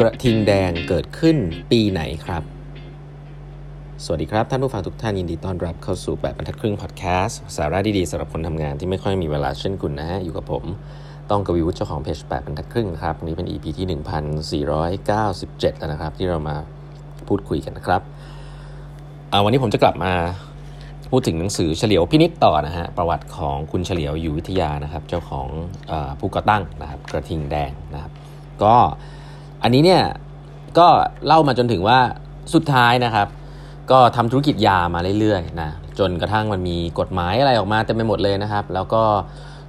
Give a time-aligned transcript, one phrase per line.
[0.00, 1.36] กระทิงแดงเกิดขึ้น
[1.70, 2.42] ปีไหนครับ
[4.04, 10.64] สวัสดีครับ ท่านผู้ฟังทุกท่านยินดีต้อนรับเข้าสู่แบบบรรทัดครึ่งพอดแคสต์สาระดีๆสำหรับคนทำงานที่ไม่ค่อยมีเวลาเช่นคุณนะฮะ อยู่กับผม
[11.30, 16.56] ต้องกวีวุฒิเจ้าของเพจแปดบรรทัดครึ่งครับวันนี้เป็น EP ที่ 1497 แล้วนะครับ ที่เรามา
[17.28, 18.02] พูดคุยกันนะครับ
[19.32, 20.12] อ่าวันนี้ผมจะกลับมา
[21.10, 25.46] พูดถึงหนังสือเฉลียวพินิษต่อนะฮะประวัติของคุณเฉลียวอยู่วิทยานะครับ เจ้าของ
[25.90, 28.12] อผู้ก่อตั้งนะครับกระทิงแดงนะครับ
[28.64, 28.76] ก็
[29.64, 30.02] อันนี้เนี่ย
[30.78, 30.86] ก็
[31.26, 31.98] เล่ามาจนถึงว่า
[32.54, 33.28] สุดท้ายนะครับ
[33.90, 39.02] ก็ทำธุรกิจยามาเรื่อยๆนะจนกระทั่งมันมีกฎหมายอะไรออกมาเต็มไปหมดเลยนะครับ แล้วก็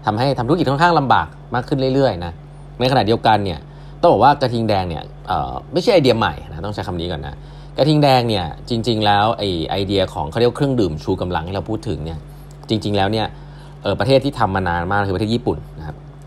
[0.06, 2.32] ทำให้ทำธุรกิจค่อนข้างลำบากมากขึ้นเรื่อยๆนะ
[2.80, 3.60] ในขณะเดียวกันเนี่ย
[4.02, 7.36] ต้องบอกว่ากระทิงแดงเนี่ยเออไม่ใช่ไอเดียใหม่นะต้องใช้คำนี้ก่อนนะ
[7.78, 12.20] กระทิงแดงเนี่ยจริง ๆ แล้วไอไอเดียของเขาเรียกเครื่องดื่มชูกำลังที่เราพูดถึงเนี่ย
[12.70, 13.28] จริง ๆ แล้วเนี่ย
[14.00, 15.58] ประเทศที่ทำมานานมากคือประเทศญี่ปุ่น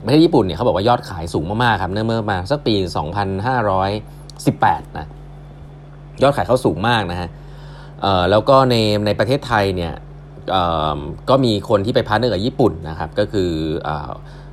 [0.05, 2.74] ประเทศญี่ปุ่นเนี่ยเขาบอกว่ายอดขายสูงมากๆครับเนื่องเมื่อมาสักปี
[4.07, 5.07] 2518 นะ
[6.23, 7.29] ยอดขายเขาสูงมากนะฮะ
[8.30, 8.74] แล้วก็ใน
[9.07, 9.93] ในประเทศไทยเนี่ย
[11.29, 13.51] ก็มีคนที่ไป partner กับญี่ปุ่นนะครับก็คือ
[13.88, 13.90] อ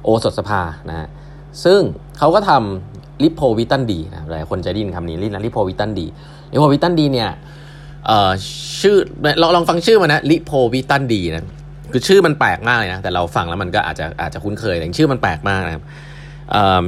[0.04, 1.08] โอสถสภานะฮะ
[1.66, 1.80] ซึ่ง
[2.18, 6.06] เขาก็ทำลิโพวิตันดีนะหลายคนจะได้ยินคำนี้ลินะลิโพวิตันดี
[6.54, 7.30] ลิโพวิตันดีเนี่ย
[8.82, 8.98] ชื่อ
[9.42, 11.46] ลองลองฟังชื่อมันนะลิโพวิตันดีนะ
[11.96, 15.84] คือชื่อมันแปลกมากเลยนะ แต่เราฟังแล้วมันก็อาจจะอาจจะคุ้นเคยแต่ชื่อมันแปลกมากนะครับ
[16.56, 16.84] อ,อ,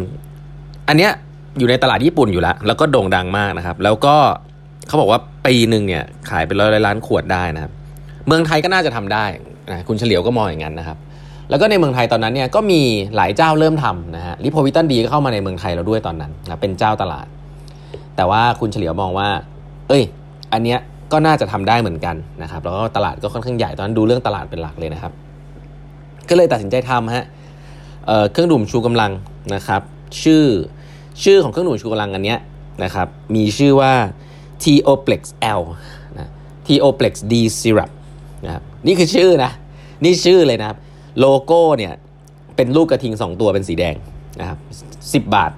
[0.88, 1.12] อันเนี้ย
[1.58, 4.16] อยู่ในตลาดญี่ปุ่นอยู่แล้ว แล้วก็โด่งดังมากนะครับ แล้วก็
[4.88, 7.72] เขาบอกว่าปีหนึ่งเนี่ยขายเป็นร้อยล้านขวดได้นะครับ
[8.28, 9.26] เมืองไทยก็น่าจะทำได้
[9.72, 10.98] นะคุณเฉลียวก็มองอย่างนั้นนะครับ
[11.50, 12.82] แล้วก็ในเมืองไทยตอนนั้นเนี่ยก็มี
[13.16, 17.28] หลายเจ้าเริ่มทำนะฮะลิโพวิตันดีก็เข้ามาในเมืองไทยเราด้วยตอนนั้นนะเป็นเจ้าตลาด
[18.16, 19.30] แต่ว่าคุณเฉลียวมองว่า
[19.88, 20.04] เอ้ย
[20.54, 20.80] อันเนี้ย
[21.12, 25.12] ก็น่าจะทำได้เหมือนกันนะครับแล้วก็ตลาดก็ค่อนข้างใหญ่ตอนนั้นดูเรื่องตลาดเป็นหลักเลยนะครับ
[26.30, 27.26] ก็เลยตัดสินใจทำฮะ
[28.08, 29.12] เเครื่องดื่มชูกำลัง
[29.56, 29.82] นะครับ
[30.22, 30.44] ชื่อ
[31.24, 32.40] ชื่อของเครื่องดื่มชูกำลังอันเนี้ย
[32.84, 33.94] นะครับมีชื่อว่า
[34.64, 35.22] Teoplex
[35.60, 35.62] L
[36.16, 36.32] นะ
[36.68, 37.92] Teoplex D Syrup
[38.46, 39.52] นะครับนี่คือชื่อนะ
[40.04, 40.78] นี่ชื่อเลยนะครับ
[41.20, 41.94] โลโก้เนี่ย
[42.56, 43.96] เป็นลูกกระทิง 2 ตัวเป็นสีแดง
[44.40, 44.60] นะครับ
[45.06, 45.52] 10 บาท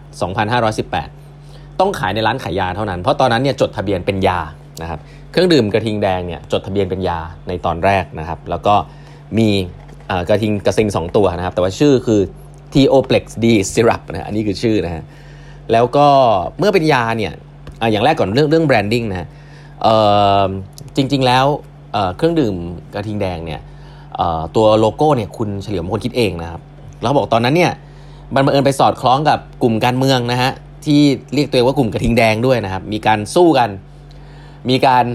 [0.66, 4.40] 2,518 ต้องขายในร้านขายยาเท่านั้น เพราะตอนนั้นเนี่ยจดทะเบียนเป็นยา
[4.82, 5.00] นะครับ
[5.32, 8.76] เครื่องดื่มกระทิงแดงเนี่ยจดทะเบียนเป็นยาในตอนแรกนะครับ แล้วก็
[9.38, 9.50] มี
[10.30, 12.22] กระทิงกระซิง 2 ตัวนะครับ แต่ว่าชื่อคือ
[12.74, 15.04] Teoplex D Syrup นะอันนี้คือชื่อนะฮะ
[15.72, 16.08] แล้วก็
[16.60, 17.34] เมื่อเป็นยาเนี่ย
[17.92, 19.28] อย่างแรกก่อนเรื่องเรื่องแบรนดิ้งนะ
[20.96, 21.46] จริง ๆ แล้ว
[22.18, 22.56] เครื่องดื่ม
[22.94, 23.62] กระทิงแดงเนี่ย
[24.56, 26.62] ตัวโลโก้เนี่ยคุณเฉลียวมงคลคิดเองนะครับ
[27.02, 27.72] แล้วบอกตอนนั้นเนี่ย
[28.36, 30.52] มันบังเอิญไปสอดคล้องกับกลุ่มการเมืองนะฮะ
[30.86, 31.00] ที่
[31.34, 33.70] เรียกตัวเองว่ากลุ่มกระทิงแดงด้วยนะครับ มีการสู้กัน
[34.70, 35.06] มีการ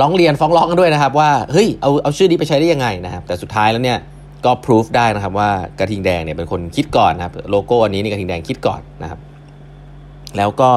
[0.00, 3.98] ร้องเรียนฟ้องร้องกันด้วยนะครับ ว่าเฮ้ยเอาเอาชื่อนี้ไปใช้ได้ยังไงนะครับ แต่สุดท้ายแล้วเนี่ย
[4.44, 9.18] ก็พิสูจได้นะครับว่ากระทิงแดงเนี่ยเป็นคนคิดก่อนนะครับโลโก้อันนี้นี่กระทิงแดงคิดก่อนนะครับ
[10.36, 10.70] แล้วก็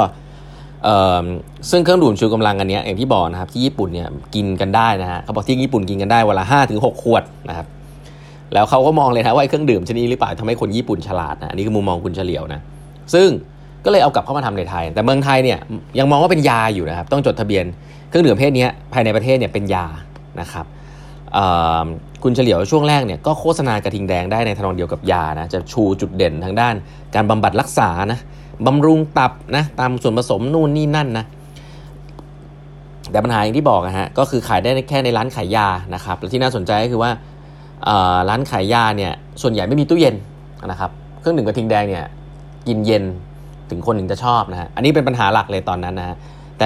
[1.70, 7.68] ซึ่งเครื่องดื่มชูกำลังอันนี้อย่างที่บอกนะครับที่ญี่ปุ่นเนี่ยกินกันได้นะฮะเขาบอกที่ญี่ปุ่นกินกันได้วันละห้าถึงหกขวดนะครับ
[8.54, 12.62] แล้วเขาก็มองเลยนะว่าเครื่องดื่มชนิดนี้หรือเปล่าทำให้คนญี่ปุ่นฉลาดนะอันนี้คือมุมมองคุณเฉลียวนะ
[13.14, 13.28] ซึ่ง
[13.88, 15.59] ก็เลยเอากลับเข้ามาทำในไทย แต่เมืองไทยเนี่ย
[16.00, 17.66] ยังมองว่าเป็นยาอยู่นะครับ ต้องจดทะเบียน
[18.09, 19.86] เครื่องดื่มประเภทนี้ภายในประเทศเนี่ยเป็นยา
[20.40, 20.66] นะครับ
[22.24, 26.74] คุณเฉลียวช่วงแรกเนี่ยก็โฆษณากระทิงแดงได้ในทนองเดียวกับยานะจะชูจุดเด่นทางด้าน
[27.16, 28.20] การบำบัดรักษานะ
[28.66, 31.25] บำรุงตับนะตามส่วนผสมนู่นนี่นั่นนะ
[33.12, 37.12] แต่ปัญหาอย่างที่บอกนะฮะก็คือขายได้แค่ในร้านขายยานะครับและที่น่าสนใจก็คือว่า
[38.30, 39.12] ร้านขายยาเนี่ย
[39.42, 40.16] ส่วนใหญ่ไม่มีตู้เย็น
[40.66, 42.06] นะครับ เครื่องดื่มกระทิงแดงเนี่ย
[42.68, 43.04] กินเย็น
[43.69, 46.16] ถึงคนถึงจะชอบนะฮะอันนี้เป็นปัญหาหลักเลยตอนนั้นนะฮะ
[46.57, 46.66] แต่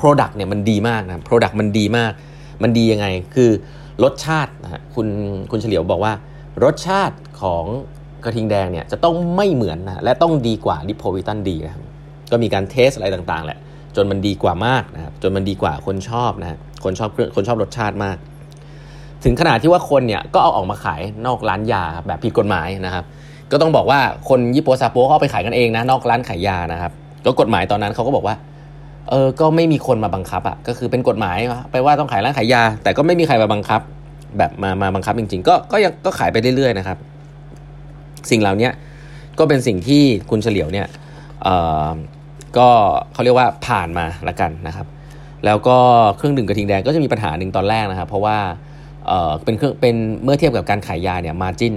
[0.00, 2.12] Product เนี่ยมันดีมากนะ Product มันดีมาก
[2.62, 3.50] มันดียังไง คือ
[4.04, 5.06] รสชาตินะฮะคุณ
[5.50, 6.12] คุณเฉลียวบอกว่า
[6.64, 7.64] รสชาติของ
[8.24, 11.74] กระทิงแดงเนี่ยจะต้องไม่เหมือนนะและต้องดีกว่าลิโพวิตันดีนะ
[12.30, 13.58] ก็มีการเทสอะไรต่างๆแหละ
[13.96, 18.16] จนมันดีกว่ามากนะครับจนมันดีกว่าคนชอบนะคนชอบคนชอบรสชาติมาก
[19.24, 23.04] ถึงขนาดที่ว่าคนเนี่ยก็เอาออกมาขายนอกร้านยาแบบผิดกฎหมายนะครับ
[23.52, 26.92] ก็ต้องบอกว่าคนญี่ปุ่นซาโปเขาไปขายกันเองนะนอกร้านขายยานะครับ
[27.24, 28.34] ก็กฎหมายตอนนั้นเขาก็บอกว่า
[29.10, 31.38] เออก็ไม่มีคนมาบังคับอะ่ะก็คือเป็นกฎหมาย
[31.70, 33.80] ไปว่าต้องขายร้านขายยา แต่ก็ไม่มีใครมาบังคับ
[34.38, 36.98] แบบมามาบังคับจริง ๆ ก็ก็ยังก็ขายไปเรื่อยๆนะครับ
[38.30, 38.68] สิ่งเหล่านี้
[39.38, 40.86] ก็เป็นสิ่งที่คุณเฉลียวเนี่ย
[41.42, 41.48] เอ
[41.86, 41.88] อ
[42.58, 42.68] ก็
[43.12, 44.86] เขาเรียกว่าผ่านมาละกันนะครับ
[45.44, 45.78] แล้วก็
[46.16, 48.36] เครื่องดื่มกระทิงแดงก็จะมีปัญหาหนึ่งตอนแรกนะครับ เพราะว่า
[49.44, 49.94] เป็นเครื่องเป็น
[50.24, 51.74] เมื่อเทียบกับการขายยาเนี่ยมาจิ้น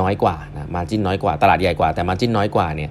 [0.00, 2.90] น้อยกว่านะมาจิ้นน้อยกว่าตลาดใหญ่กว่าแต่มาจิ้นน้อยกว่าเนี่ย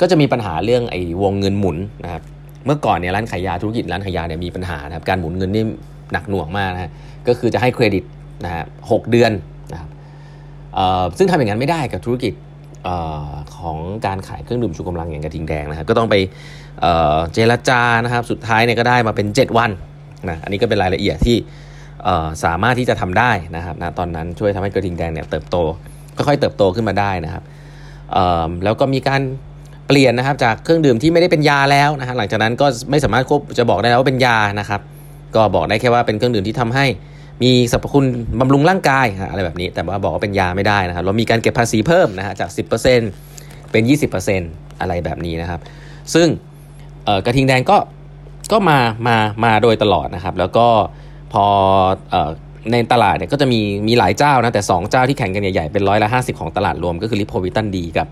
[0.00, 2.22] ก็จะมีปัญหาเรื่องไอ้วงเงินหมุนนะครับ
[2.66, 5.64] เมื่อก่อนเนี่ยร้านขายยาธุรกิจร้านขายยาเนี่ยมีปัญหานะครับการหมุนเงินนี่
[6.12, 6.90] หนักหน่วงมากนะฮะ
[7.28, 8.04] ก็คือจะให้เครดิต
[8.44, 9.32] นะฮะหเดือน
[9.72, 9.88] นะครับ
[11.18, 12.32] ซึ่งทำอย่างนั้นไม่ได้กับธุรกิจ
[12.88, 12.90] อ
[13.56, 16.14] ของการขายเครื่องดื่มชูกำลังอย่างกระทิงแดงนะครับก็ต้องไป
[16.80, 19.70] เเจรจานะครับสุดท้ายเนี่ยก็ได้มาเป็น 7 วัน
[20.28, 21.36] นะอันนี้ก็เป็นรายละเอียดที่
[22.44, 25.56] สามารถที่จะทำได้นะครับนะตอนนั้นช่วยทำให้กระทิงแดงเนี่ยเติบโต
[26.16, 27.42] ค่อยๆเติบโตขึ้นมาได้นะครับ
[28.64, 29.22] แล้วก็มีการ
[29.88, 34.80] เปลี่ยนนะครับจากเครื่องดื่มที่ไม่ได้เป็นยาแล้วนะฮะหลังจากนั้นก็ไม่สามารถควบจะบอกได้แล้วว่าเป็นยานะครับ
[35.34, 36.86] ก็บอกได้แค่ว่าเป็นเครื่องดื่มที่ทำให้
[37.42, 38.06] มีสรรพคุณ
[38.40, 43.82] บำรุงร่างกายอะไรแบบนี้ แต่ว่าบอกว่าเป็นยาไม่ได้นะครับเรามีการเก็บภาษีเพิ่มนะฮะจาก 10%เป็น
[44.30, 45.60] 20%อะไรแบบนี้นะครับ
[46.14, 46.28] ซึ่ง
[47.26, 47.76] กระทิงแดงก็
[48.52, 48.78] ก็มา
[49.08, 50.66] มามาโดยตลอดนะครับ แล้วก็
[51.32, 51.46] พอ
[52.72, 58.06] ในตลาดเนี่ยก็จะมีมีหลายเจ้านะแต่ 2 เจ้าที่แข่งกันใหญ่ๆเป็นร้อยละ50 ของตลาดรวมก็คือลิโพวิตันดีกับ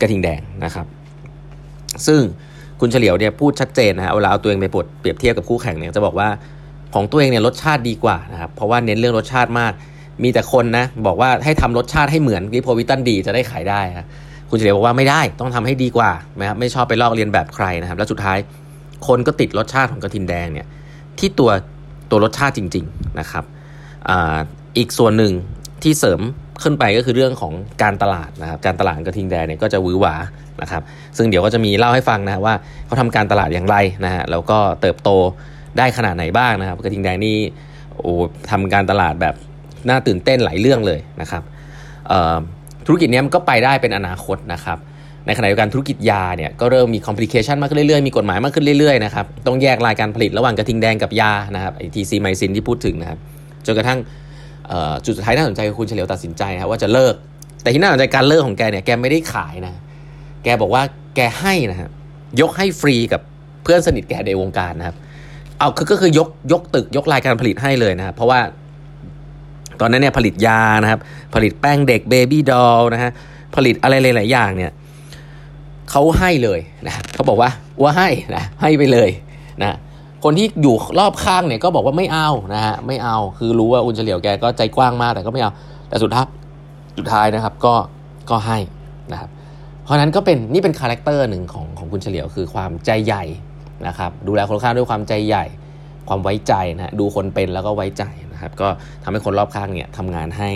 [0.00, 0.86] กระทิงแดงนะครับ
[2.06, 2.20] ซึ่ง
[2.80, 4.66] คุณเฉลียวเนี่ยพูดชัดเจนนะฮะเวลาเอาตัวเองไป
[5.00, 6.28] เปรียบเทียบกับคู่แข่งเนี่ยจะบอกว่า
[6.94, 9.72] ของตัวเองเนี่ยรสชาติดีกว่านะครับเพราะว่าเน้นเรื่องรสชาติมาก
[10.22, 14.06] มีแต่คนนะบอกว่าให้ทำรสชาติให้เหมือนวิโพวิตันดีจะได้ขายได้นะ
[14.50, 16.10] คุณเฉลียวบอกว่าไม่ได้ต้องทำให้ดีกว่า
[16.40, 18.38] นะครับไม่ชอบไปลอกเรียนแบบใครนะครับแล้วสุดท้าย
[19.06, 20.66] คนก็ติดรสชาติของกระทินแดงเนี่ย
[21.18, 21.50] ที่ตัว
[22.10, 23.44] ตัวรสชาติจริง ๆนะครับ
[24.78, 25.32] อีกส่วนหนึ่ง
[25.82, 26.20] ที่เสริม
[26.62, 27.52] ขึ้นไปก็คือเรื่องของ
[27.82, 30.14] การตลาดนะครับ การตลาดกระทิงแดงเนี่ยก็จะวือหวา
[30.62, 30.82] นะครับ
[31.16, 32.54] ซึ่งเดี๋ยวก็จะมีเล่าให้ฟังนะว่า
[32.86, 35.10] เขาทำการตลาดอย่างไรนะฮะแล้วก็เติบโต
[35.78, 37.36] ได้ขนาดไหนบ้างนะครับ กระทิงแดงนี่
[37.98, 38.12] โอ้
[38.50, 39.34] ทำการตลาดแบบ
[39.88, 41.42] น่าตื่นเต้นหลายเรื่องเลยนะครับ
[42.86, 44.78] ธุรกิจนี้มันก็ไปได้เป็นอนาคตนะครับ
[45.26, 53.18] ในขณะเดียวกันธุรกิจยาเนี่ยก็เริ่มมีคอมพลิเคชันมากขึ้นเรื่อยๆ มีกฎหมายมากขึ้นเรื่อยๆนะครับ ต้องแยกรายการผลิตระหว่างกระทิงแดงกับยานะครับไอทีซีไมซินที่พูดถึงนะครับ
[53.66, 53.98] จนกระทั่ง
[55.04, 57.14] จุดสุดท้ายน่าสนใจคือคุณเฉลียวตัดสินใจครับว่าจะเลิก
[57.62, 59.74] แต่ที่น่าสนใจการเลิกของแกเนี่ยแกไม่ได้ขายนะ
[60.44, 60.82] แกบอกว่า
[61.16, 61.90] แกให้นะครับ
[62.40, 63.20] ยกให้ฟรีกับ
[63.62, 64.96] เพื่อนสนิทแกในวงการนะครับ
[65.58, 68.40] เอาคือก็คือยกยกตึกยกรายการผลิตให้เลยนะครับเพราะว่า
[69.80, 71.00] ตอนนั้นเนี่ยผลิตยานะครับ
[71.34, 73.10] ผลิตแป้งเด็กเบบี้ดอลนะฮะ
[73.56, 74.72] ผลิตอะไรหลาย ๆ อย่างเนี่ย
[75.90, 77.50] เขาให้เลยนะเขาบอกว่า
[77.82, 79.10] ว่าให้นะให้ไปเลย
[79.62, 79.76] นะ
[80.24, 85.52] คนที่อยู่รอบข้างเนี่ยก็บอกว่าไม่เอานะฮะไม่เอาคือรู้ว่าคุณเฉลียวแกก็ใจกว้างมากแต่ก็ไม่เอา
[85.88, 86.26] แต่สุดท้าย
[86.98, 87.74] สุดท้ายนะครับก็
[88.30, 88.58] ก็ให้
[89.12, 89.30] นะครับ
[89.82, 93.24] เพราะนั้นก็เป็นนี่เป็น character หนึ่งของของคุณเฉลียวคือความใจใหญ่
[93.86, 95.44] นะครับดูแลคนข้างด้วยความใจใหญ่
[96.08, 98.68] ความไว้ใจนะดูคนเป็นแล้วก็ไว้ใจนะครับ ก็
[99.02, 100.50] ทำให้คนรอบข้างเนี่ยทำงานให้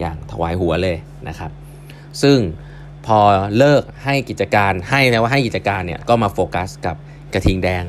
[0.00, 0.96] อย่างถวายหัวเลย
[1.28, 1.50] นะครับ
[2.22, 2.38] ซึ่ง
[3.06, 3.18] พอ
[3.58, 6.96] เลิกให้กิจการให้นะว่าให้กิจการเนี่ยก็มาโฟกัสกับ
[7.34, 7.84] กระทิงแดง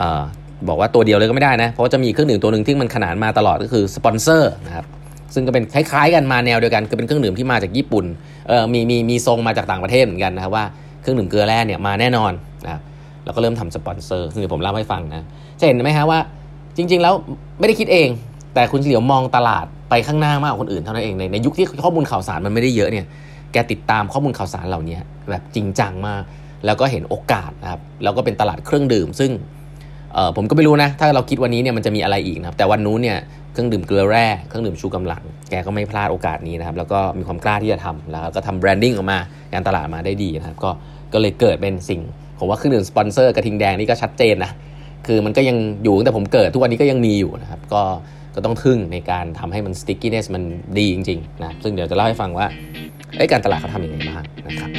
[0.00, 0.02] อ
[0.68, 4.84] บอกว่าตัวเดียวเลยก็ไม่ได้นะ เพราะจะมีเครื่องดื่มตัวหนึ่งที่มันขนานมาตลอดก็คือสปอนเซอร์นะครับ
[5.34, 8.04] ซึ่งก็เป็นคล้ายๆกันมาแนวเดียวกันคือเป็นเครื่องดื่มที่มาจากญี่ปุ่น
[8.48, 10.64] เออมีมีมีทรงมาจากต่างประเทศเหมือนกันนะครับว่า
[11.00, 12.32] เครื่องดื่มเกลือแร่เนี่ยมาแน่นอน
[12.64, 12.80] นะครับ
[13.24, 15.26] แล้วก็เริ่มทำสปอนเซอร์ซึ่งผมเล่าให้ฟังนะ
[15.58, 16.18] จะเห็นไหมฮะว่า
[16.76, 17.14] จริง ๆ แล้ว
[17.58, 18.08] ไม่ได้คิดเอง
[18.54, 23.06] แต่คุณเฉลียวมองตลาดไปข้างหน้ามากกว่าคนอื่นเท่านั้นเองในในยุคที่ข้อมูลข่าวสารมันไม่ได้เยอะเนี่ย
[23.52, 24.96] แกติดตามข้อมูลข่าวสารเหล่านี้
[25.30, 26.22] แบบจริงจังมาก
[26.66, 29.30] แล้วก็เห็นโอกาสนะครับแล้วก็เป็นตลาดเครื่องดื่ม ซึ่ง
[30.14, 33.18] เออผมก็ไม่รู้นะ ถ้าเราคิดวันนี้เนี่ยมันจะมีอะไรอีกนะครับ แต่วันนู้นเนี่ย
[33.52, 39.18] เครื่องดื่มเกลือแร่เครื่องดื่มชูกำลัง แกก็ไม่พลาดโอกาสนี้นะครับ แล้วก็มีความกล้าที่จะทำแล้วก็ทำ branding ออกมา
[39.52, 40.70] การตลาดมาได้ดีนะครับ ก็
[41.12, 42.00] ก็เลยเกิดเป็นสิ่ง
[42.38, 44.52] ผมว่าเครื่องดื่มสปอนเซอร์กระทิงแดงนี่ก็ชัดเจนนะ
[45.06, 47.82] คือมันก็ยังอยู่ตั้งแต่ผมเกิดทุกวันนี้ก็ยังมีอยู่นะครับ ก็
[48.34, 50.42] ก็ต้องทึ่งในการทำให้มัน stickiness มัน
[50.78, 52.46] ดีจริงๆนะซึ่งเดี๋ยวจะเล่าให้ฟังว่า
[53.16, 54.70] ไอ้การตลาดเขาทำยังไงบ้างนะครับ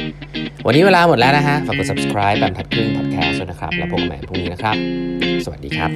[0.66, 4.76] วันนี้เวลาหมดแล้วนะฮะฝากกด subscribe แบบทัดครึ่ง podcast ด้นะครับ แล้วพบกันใหม่พรุ่งนี้นะครับ
[5.44, 5.90] สวัสดีครับ